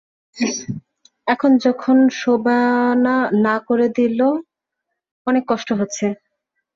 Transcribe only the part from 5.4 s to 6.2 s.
কষ্ট হচ্ছে।